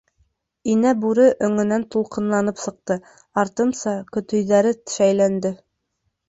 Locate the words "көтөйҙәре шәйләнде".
4.17-5.55